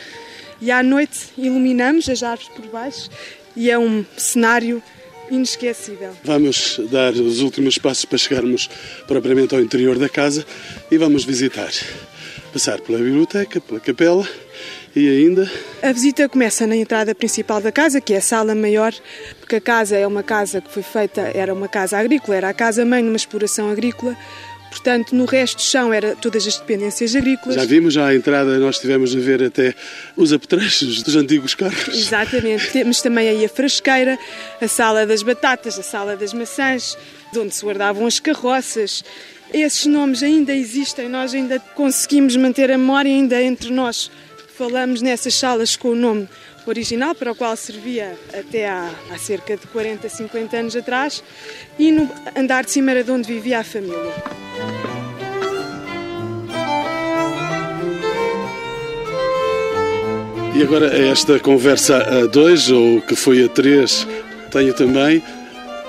[0.61, 3.09] E à noite iluminamos as árvores por baixo
[3.55, 4.81] e é um cenário
[5.29, 6.11] inesquecível.
[6.23, 8.69] Vamos dar os últimos passos para chegarmos
[9.07, 10.45] propriamente ao interior da casa
[10.91, 11.71] e vamos visitar.
[12.51, 14.27] Passar pela biblioteca, pela capela
[14.95, 15.49] e ainda?
[15.81, 18.93] A visita começa na entrada principal da casa, que é a sala maior,
[19.39, 22.53] porque a casa é uma casa que foi feita, era uma casa agrícola, era a
[22.53, 24.15] casa-mãe numa exploração agrícola,
[24.73, 27.55] Portanto, no resto do chão era todas as dependências agrícolas.
[27.55, 29.75] Já vimos, já à entrada nós tivemos a ver até
[30.17, 31.95] os apetrechos dos antigos carros.
[31.95, 32.71] Exatamente.
[32.71, 34.17] Temos também aí a frasqueira,
[34.59, 36.97] a sala das batatas, a sala das maçãs,
[37.31, 39.03] de onde se guardavam as carroças.
[39.53, 44.09] Esses nomes ainda existem, nós ainda conseguimos manter a memória ainda entre nós.
[44.57, 46.27] Falamos nessas salas com o nome
[46.69, 51.23] original, para o qual servia até há, há, cerca de 40, 50 anos atrás,
[51.77, 54.13] e no andar de cima era de onde vivia a família.
[60.55, 64.07] E agora esta conversa a dois, ou que foi a três,
[64.51, 65.23] tenho também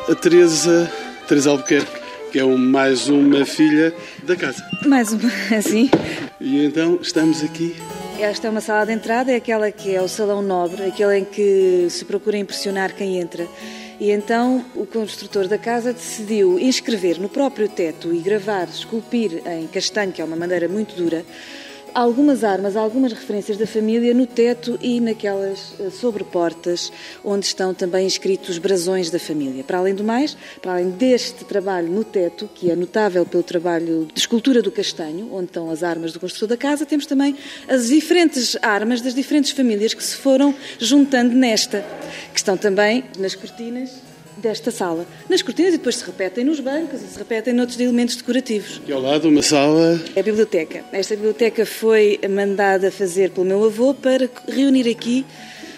[0.08, 0.90] a Teresa,
[1.28, 2.00] Teresa Albuquerque,
[2.32, 4.64] que é um, mais uma filha da casa.
[4.86, 5.30] Mais uma,
[5.62, 5.90] sim.
[6.40, 7.76] E então estamos aqui
[8.20, 11.24] esta é uma sala de entrada, é aquela que é o salão nobre, aquele em
[11.24, 13.46] que se procura impressionar quem entra.
[13.98, 19.66] E então o construtor da casa decidiu inscrever no próprio teto e gravar, esculpir em
[19.66, 21.24] castanho, que é uma madeira muito dura,
[21.94, 26.92] algumas armas, algumas referências da família no teto e naquelas eh, sobreportas
[27.24, 29.62] onde estão também escritos os brasões da família.
[29.62, 34.08] Para além do mais, para além deste trabalho no teto, que é notável pelo trabalho
[34.12, 37.36] de escultura do castanho, onde estão as armas do construtor da casa, temos também
[37.68, 41.84] as diferentes armas das diferentes famílias que se foram juntando nesta,
[42.32, 45.06] que estão também nas cortinas desta sala.
[45.28, 48.80] Nas cortinas e depois se repetem nos bancos e se repetem noutros elementos decorativos.
[48.86, 50.00] E ao lado uma sala...
[50.14, 50.84] É a biblioteca.
[50.92, 55.24] Esta biblioteca foi mandada fazer pelo meu avô para reunir aqui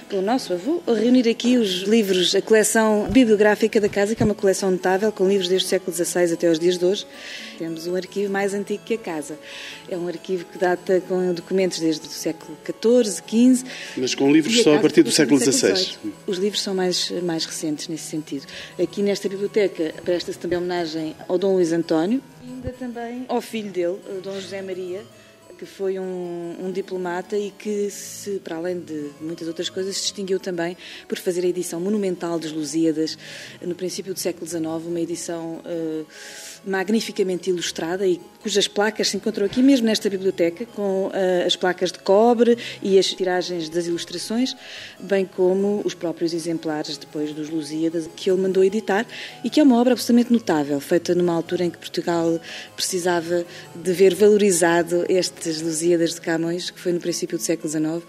[0.09, 4.35] pelo nosso avô, reunir aqui os livros, a coleção bibliográfica da casa, que é uma
[4.35, 7.07] coleção notável, com livros desde o século XVI até os dias de hoje.
[7.59, 9.39] Temos um arquivo mais antigo que a casa.
[9.89, 13.23] É um arquivo que data com documentos desde o século XIV,
[13.57, 13.67] XV.
[13.97, 15.97] Mas com livros só a partir do século XVI.
[16.27, 18.47] Os livros são mais, mais recentes nesse sentido.
[18.81, 23.71] Aqui nesta biblioteca presta-se também homenagem ao Dom Luís António e ainda também ao filho
[23.71, 25.03] dele, Dom José Maria
[25.57, 30.03] que foi um, um, diplomata e que, se, para além de muitas outras coisas, se
[30.03, 30.77] distinguiu também
[31.09, 33.17] por fazer a edição monumental dos Lusíadas
[33.63, 36.07] no princípio do século XIX, uma edição uh,
[36.67, 41.91] magnificamente ilustrada e cujas placas se encontram aqui mesmo nesta biblioteca, com uh, as placas
[41.91, 44.55] de cobre e as tiragens das ilustrações,
[45.01, 49.07] bem como os próprios exemplares depois dos Lusíadas que ele mandou editar
[49.43, 52.39] e que é uma obra absolutamente notável, feita numa altura em que Portugal
[52.75, 55.05] precisava de ver valorizado
[55.47, 58.03] estes Lusíadas de Camões, que foi no princípio do século XIX,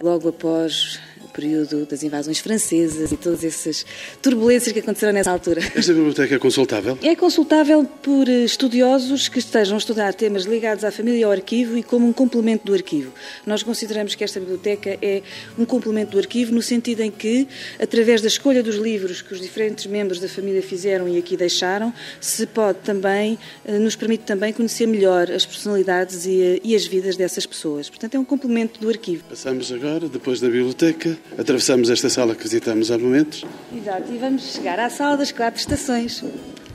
[0.00, 1.00] logo após
[1.36, 3.84] período das invasões francesas e todas essas
[4.22, 5.60] turbulências que aconteceram nessa altura.
[5.76, 6.98] Esta biblioteca é consultável?
[7.02, 11.76] É consultável por estudiosos que estejam a estudar temas ligados à família e ao arquivo
[11.76, 13.12] e como um complemento do arquivo.
[13.44, 15.22] Nós consideramos que esta biblioteca é
[15.58, 17.46] um complemento do arquivo no sentido em que,
[17.78, 21.92] através da escolha dos livros que os diferentes membros da família fizeram e aqui deixaram,
[22.20, 26.86] se pode também, eh, nos permite também conhecer melhor as personalidades e, eh, e as
[26.86, 27.90] vidas dessas pessoas.
[27.90, 29.24] Portanto, é um complemento do arquivo.
[29.28, 33.44] Passamos agora, depois da biblioteca, Atravessamos esta sala que visitamos há momentos.
[33.74, 36.24] Exato, e vamos chegar à sala das quatro estações.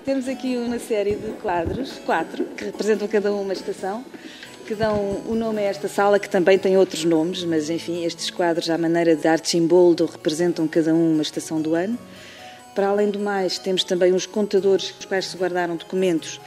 [0.05, 4.03] Temos aqui uma série de quadros, quatro, que representam cada uma estação,
[4.67, 8.29] que dão o nome a esta sala, que também tem outros nomes, mas enfim, estes
[8.29, 11.97] quadros, à maneira de arte simbolo, representam cada um uma estação do ano.
[12.73, 16.39] Para além do mais, temos também uns contadores, os quais se guardaram documentos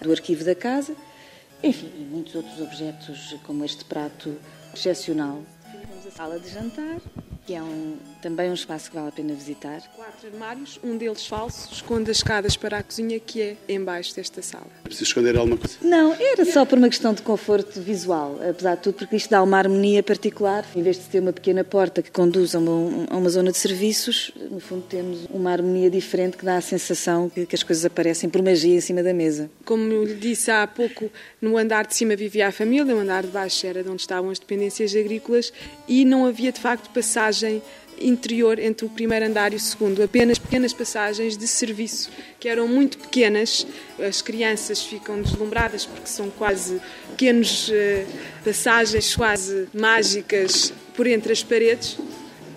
[0.00, 0.94] do arquivo da casa,
[1.62, 4.36] enfim, e muitos outros objetos, como este prato
[4.74, 5.42] excepcional.
[5.70, 6.96] Temos a sala de jantar,
[7.46, 9.80] que é um, também um espaço que vale a pena visitar.
[9.94, 14.42] Quatro armários, um deles falso, esconde as escadas para a cozinha que é embaixo desta
[14.42, 14.66] sala.
[14.80, 15.76] É preciso esconder alguma coisa?
[15.80, 19.40] Não, era só por uma questão de conforto visual, apesar de tudo, porque isto dá
[19.40, 20.66] uma harmonia particular.
[20.74, 23.58] Em vez de ter uma pequena porta que conduz a uma, a uma zona de
[23.58, 27.84] serviços, no fundo temos uma harmonia diferente que dá a sensação que, que as coisas
[27.84, 29.48] aparecem por magia em cima da mesa.
[29.64, 31.08] Como lhe disse há pouco,
[31.40, 34.30] no andar de cima vivia a família, o andar de baixo era de onde estavam
[34.30, 35.52] as dependências agrícolas
[35.86, 37.62] e não havia de facto passagem
[38.00, 42.68] interior entre o primeiro andar e o segundo, apenas pequenas passagens de serviço que eram
[42.68, 43.66] muito pequenas.
[43.98, 46.80] As crianças ficam deslumbradas porque são quase
[47.10, 48.06] pequenas eh,
[48.44, 51.98] passagens quase mágicas por entre as paredes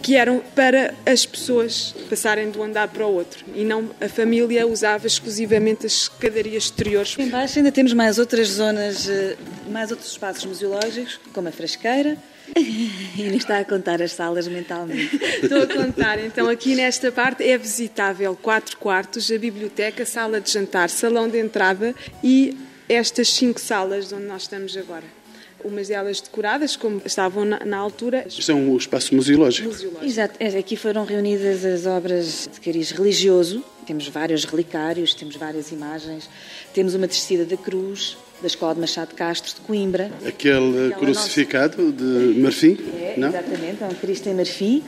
[0.01, 4.07] que eram para as pessoas passarem de um andar para o outro e não a
[4.07, 7.15] família usava exclusivamente as escadarias exteriores.
[7.19, 9.35] Embaixo ainda temos mais outras zonas, eh,
[9.69, 12.17] mais outros espaços museológicos, como a frasqueira,
[13.17, 15.15] não está a contar as salas mentalmente.
[15.41, 16.19] Estou a contar.
[16.19, 21.39] Então, aqui nesta parte é visitável quatro quartos, a biblioteca, sala de jantar, salão de
[21.39, 22.57] entrada e
[22.87, 25.18] estas cinco salas onde nós estamos agora.
[25.63, 28.25] Umas delas decoradas, como estavam na, na altura.
[28.27, 29.69] Isto é um espaço museológico.
[30.03, 35.71] Exato, É, aqui foram reunidas as obras de cariz religioso, temos vários relicários, temos várias
[35.71, 36.29] imagens,
[36.73, 40.11] temos uma descida da cruz, da Escola de Machado de Castro, de Coimbra.
[40.25, 43.27] Aquele crucificado de marfim, É, não?
[43.29, 44.83] exatamente, é um Cristo em marfim.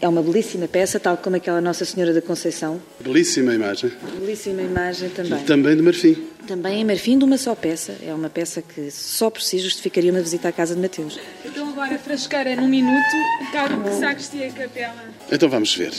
[0.00, 2.80] É uma belíssima peça, tal como aquela Nossa Senhora da Conceição.
[3.00, 3.90] Belíssima imagem.
[4.18, 5.42] Belíssima imagem também.
[5.44, 6.26] Também de marfim.
[6.46, 7.96] Também em marfim de uma só peça.
[8.06, 11.18] É uma peça que só por si justificaria uma visita à casa de Mateus.
[11.44, 13.16] Então agora frasqueira num minuto,
[13.52, 15.04] cargo que sacristia e capela.
[15.32, 15.92] Então vamos ver.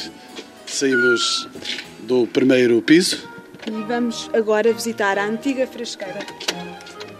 [0.67, 1.49] Saímos
[2.01, 3.27] do primeiro piso.
[3.65, 6.19] E vamos agora visitar a antiga frasqueira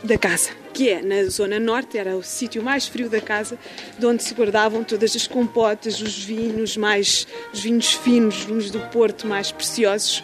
[0.04, 3.58] da casa, que é na zona norte, era o sítio mais frio da casa,
[3.98, 8.72] de onde se guardavam todas as compotas, os vinhos mais, os vinhos finos, os vinhos
[8.72, 10.24] do Porto mais preciosos,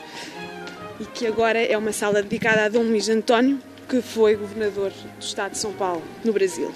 [1.00, 3.60] e que agora é uma sala dedicada a Dom Luís António,
[3.90, 6.72] que foi governador do Estado de São Paulo, no Brasil.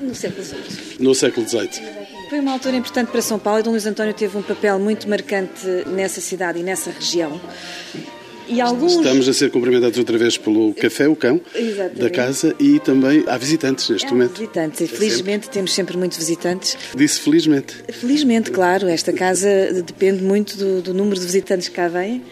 [0.00, 0.96] No século XVIII.
[0.98, 2.02] No século XVIII.
[2.28, 5.08] Foi uma altura importante para São Paulo e Dom Luís António teve um papel muito
[5.08, 7.40] marcante nessa cidade e nessa região.
[8.52, 8.92] E alguns...
[8.94, 12.00] Estamos a ser cumprimentados outra vez pelo Café O Cão Exatamente.
[12.00, 14.32] da casa e também há visitantes neste É, momento.
[14.38, 16.76] visitantes, e felizmente temos sempre muitos visitantes.
[16.94, 17.74] Disse felizmente.
[17.90, 19.48] Felizmente, claro, esta casa
[19.84, 22.22] depende muito do, do número de visitantes que cá vêm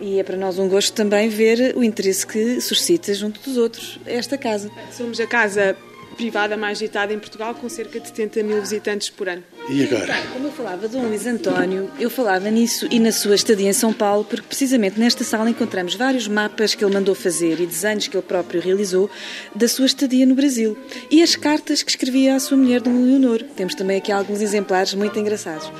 [0.00, 3.98] e é para nós um gosto também ver o interesse que suscita junto dos outros
[4.04, 4.70] esta casa.
[4.96, 5.76] Somos a casa
[6.16, 9.42] privada mais agitada em Portugal, com cerca de 70 mil visitantes por ano.
[9.68, 10.14] E agora?
[10.32, 13.72] Como eu falava de Dom Luís António, eu falava nisso e na sua estadia em
[13.72, 18.08] São Paulo, porque precisamente nesta sala encontramos vários mapas que ele mandou fazer e desenhos
[18.08, 19.08] que ele próprio realizou
[19.54, 20.76] da sua estadia no Brasil.
[21.10, 23.42] E as cartas que escrevia à sua mulher, Dom Leonor.
[23.56, 25.70] Temos também aqui alguns exemplares muito engraçados.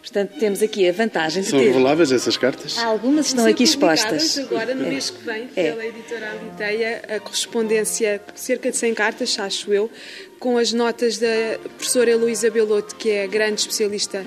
[0.00, 1.64] Portanto, temos aqui a vantagem de São ter...
[1.66, 2.78] reveláveis essas cartas?
[2.78, 4.38] Algumas estão aqui expostas.
[4.38, 4.88] agora, no É.
[4.88, 5.70] mês que vem, É.
[5.72, 9.90] pela editora Aliteia, a correspondência, cerca de 100 cartas, acho eu,
[10.38, 14.24] com as notas da professora Heloísa Beloto, que é grande especialista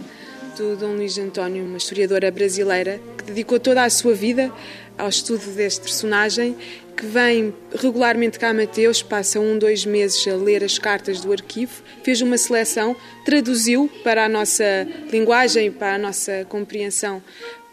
[0.58, 4.52] do Dom Luís António, uma historiadora brasileira, que dedicou toda a sua vida
[4.98, 6.58] ao estudo deste personagem,
[6.98, 11.32] que vem regularmente cá a Mateus, passa um, dois meses a ler as cartas do
[11.32, 12.94] arquivo, fez uma seleção,
[13.24, 17.24] traduziu para a nossa linguagem, para a nossa compreensão,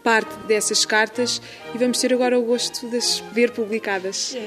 [0.07, 1.41] parte dessas cartas
[1.75, 4.37] e vamos ter agora o gosto de as ver publicadas.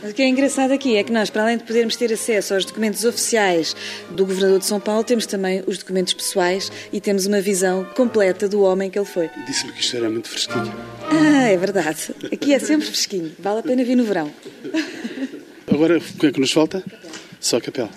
[0.00, 2.54] Mas o que é engraçado aqui é que nós, para além de podermos ter acesso
[2.54, 3.76] aos documentos oficiais
[4.12, 8.48] do Governador de São Paulo, temos também os documentos pessoais e temos uma visão completa
[8.48, 9.28] do homem que ele foi.
[9.46, 10.72] Disse-me que isto era muito fresquinho.
[11.10, 12.14] Ah, é verdade.
[12.32, 13.30] Aqui é sempre fresquinho.
[13.38, 14.32] Vale a pena vir no verão.
[15.70, 16.82] Agora, o que é que nos falta?
[17.38, 17.90] Só a capela.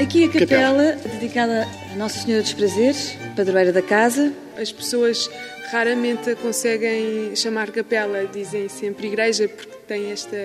[0.00, 4.32] Aqui a capela, dedicada a Nossa Senhora dos Prazeres, padroeira da casa.
[4.56, 5.30] As pessoas
[5.70, 10.36] raramente conseguem chamar capela, dizem sempre igreja, porque tem esta,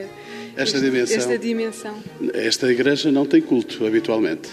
[0.55, 1.17] Esta este- dimensão.
[1.17, 2.03] esta dimensão.
[2.33, 4.49] Esta igreja não tem culto habitualmente.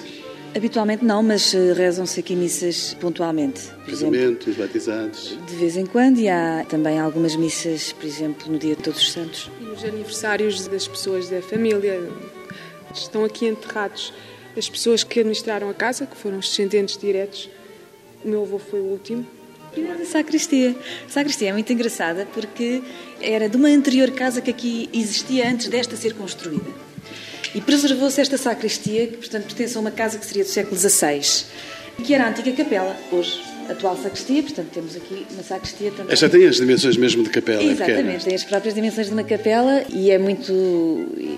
[0.55, 3.63] Habitualmente não, mas eh, rezam-se aqui missas pontualmente.
[3.85, 5.39] Por exemplo, Casamentos, batizados.
[5.49, 9.01] de vez em quando, e há também algumas missas, por exemplo, no Dia de Todos
[9.01, 9.51] os Santos.
[9.61, 11.99] E os aniversários das pessoas da família
[12.95, 14.13] estão aqui enterrados.
[14.57, 17.49] As pessoas que administraram a casa, que foram os descendentes diretos,
[18.25, 19.27] o meu avô foi o último.
[19.71, 20.77] Primeiro da sacristia.
[21.09, 22.83] Sacristia é muito engraçada porque
[23.21, 26.71] era de uma anterior casa que aqui existia antes desta ser construída.
[27.55, 31.47] E preservou-se esta sacristia, que portanto pertence a uma casa que seria do século XVI,
[32.05, 36.13] que era a antiga capela, hoje atual sacristia, portanto temos aqui uma sacristia também.
[36.13, 37.63] Esta tem as dimensões mesmo de capela.
[37.63, 37.91] é pequena.
[37.91, 40.53] Exatamente, tem as próprias dimensões de uma capela e é muito.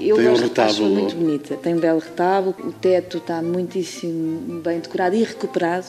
[0.01, 0.89] Eu Tem um retábulo.
[0.91, 1.57] muito bonita.
[1.57, 5.87] Tem um belo retábulo, o teto está muitíssimo bem decorado e recuperado,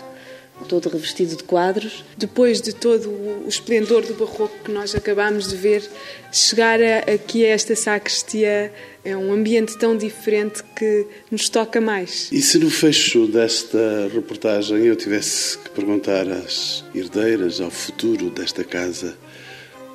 [0.67, 2.03] todo revestido de quadros.
[2.17, 5.83] Depois de todo o esplendor do barroco que nós acabámos de ver,
[6.31, 8.71] chegar aqui a esta sacristia
[9.03, 12.29] é um ambiente tão diferente que nos toca mais.
[12.31, 18.63] E se no fecho desta reportagem eu tivesse que perguntar às herdeiras, ao futuro desta
[18.63, 19.15] casa,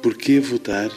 [0.03, 0.91] porquê votar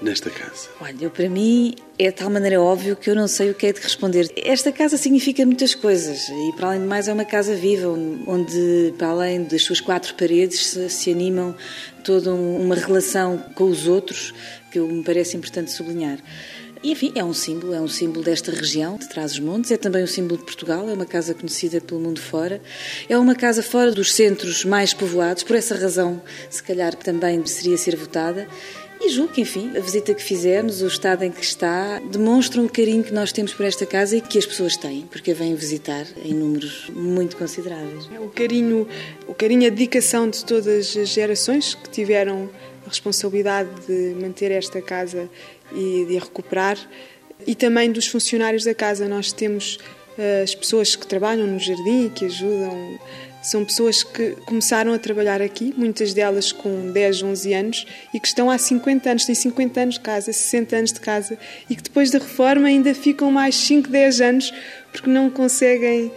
[0.00, 0.68] nesta casa?
[0.80, 3.72] Olha, para mim é de tal maneira óbvio que eu não sei o que é
[3.72, 4.30] de responder.
[4.36, 8.94] Esta casa significa muitas coisas e, para além de mais, é uma casa viva, onde,
[8.96, 11.54] para além das suas quatro paredes, se, se animam
[12.04, 14.32] toda um- uma relação com os outros
[14.70, 16.18] que me parece importante sublinhar.
[16.80, 20.06] E, enfim, é um símbolo, é um símbolo desta região, de Trás-os-Montes, é também um
[20.06, 22.60] símbolo de Portugal, é uma casa conhecida pelo mundo fora,
[23.08, 27.76] é uma casa fora dos centros mais povoados, por essa razão, se calhar, também seria
[27.76, 28.46] ser votada,
[29.00, 32.68] E julgo que, enfim, a visita que fizemos, o estado em que está, demonstra o
[32.68, 35.54] carinho que nós temos por esta casa e que as pessoas têm, porque a vêm
[35.54, 38.06] visitar em números muito consideráveis.
[38.20, 38.88] O carinho,
[39.26, 42.50] o carinho a dedicação de todas as gerações que tiveram
[42.84, 45.30] a responsabilidade de manter esta casa
[45.72, 46.76] e de a recuperar,
[47.46, 49.06] e também dos funcionários da casa.
[49.06, 52.98] Nós temos uh, as pessoas que trabalham no jardim que ajudam
[53.50, 58.28] são pessoas que começaram a trabalhar aqui, muitas delas com 10, 11 anos, e que
[58.28, 61.38] estão há 50 anos, têm 50 anos de casa, 60 anos de casa,
[61.68, 64.54] e que depois da reforma ainda ficam mais 5, 10 anos
[64.92, 66.12] porque não conseguem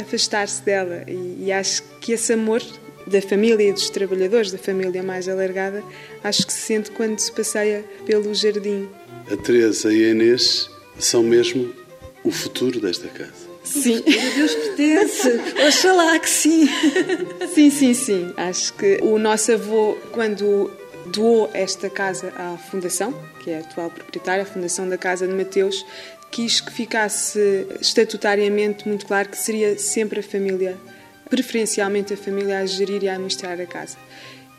[0.00, 1.04] afastar-se dela.
[1.06, 2.62] E, e acho que esse amor
[3.06, 5.82] da família e dos trabalhadores, da família mais alargada,
[6.22, 8.88] acho que se sente quando se passeia pelo jardim.
[9.30, 11.72] A Teresa e a Inês são mesmo
[12.22, 13.47] o futuro desta casa.
[13.68, 13.98] Sim.
[13.98, 15.28] A Deus pertence.
[15.66, 16.68] Oxalá que sim.
[17.54, 18.32] Sim, sim, sim.
[18.36, 20.70] Acho que o nosso avô, quando
[21.06, 23.12] doou esta casa à Fundação,
[23.42, 25.84] que é a atual proprietária, a Fundação da Casa de Mateus,
[26.30, 30.76] quis que ficasse estatutariamente muito claro que seria sempre a família,
[31.28, 33.96] preferencialmente a família, a gerir e a administrar a casa.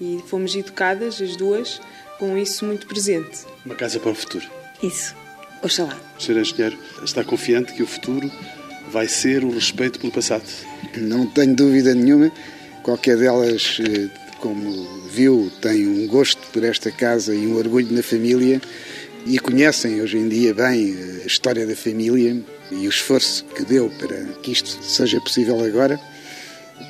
[0.02, 1.82] E fomos educadas, as duas,
[2.18, 3.46] com isso muito presente.
[3.66, 4.46] Uma casa para o futuro.
[4.82, 5.16] Isso.
[5.62, 5.98] Oxalá.
[6.18, 6.38] O Sr.
[6.38, 8.32] Engenheiro está confiante que o futuro
[8.92, 10.44] vai ser o respeito pelo passado?
[10.98, 12.32] Não tenho dúvida nenhuma.
[12.84, 14.10] Qualquer delas, eh,
[14.40, 18.62] como viu, tem um gosto por esta casa e um orgulho na família
[19.26, 23.90] e conhecem hoje em dia bem a história da família e o esforço que deu
[24.00, 26.00] para que isto seja possível agora.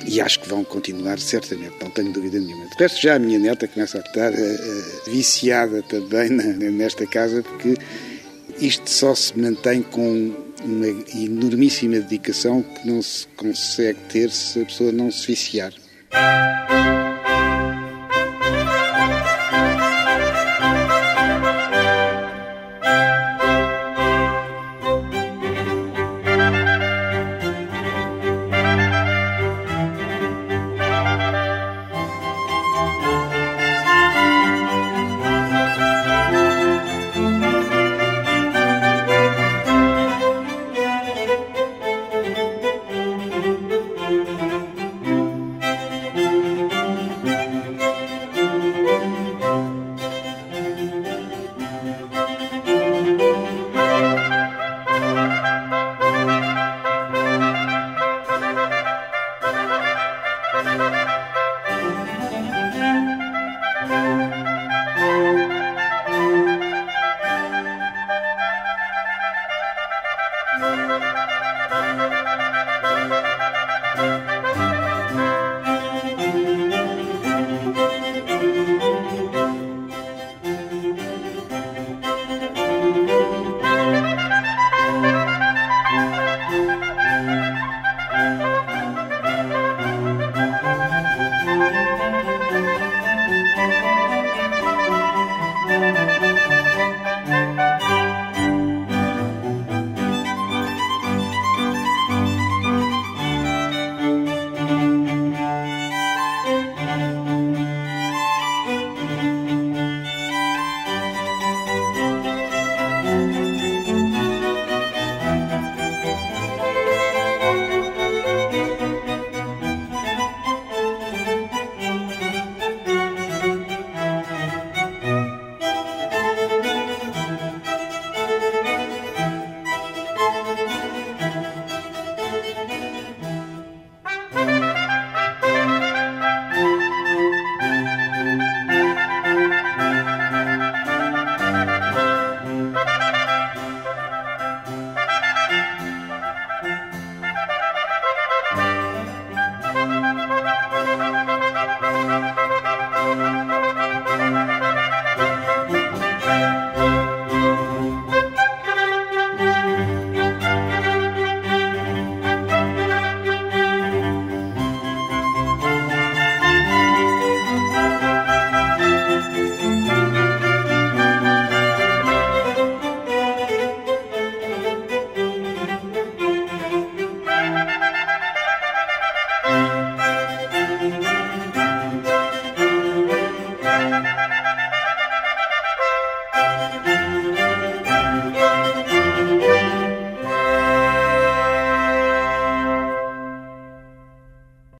[0.06, 2.64] E acho que vão continuar, certamente, não tenho dúvida nenhuma.
[2.70, 7.42] De resto, já a minha neta começa a estar uh, viciada também na, nesta casa,
[7.42, 7.76] porque
[8.60, 10.32] isto só se mantém com
[10.64, 15.72] uma enormíssima dedicação que não se consegue ter se a pessoa não se viciar.